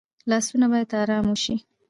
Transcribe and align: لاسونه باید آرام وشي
لاسونه 0.29 0.65
باید 0.71 0.91
آرام 1.01 1.25
وشي 1.29 1.55